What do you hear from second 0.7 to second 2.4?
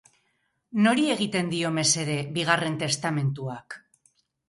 Nori egiten dio mesede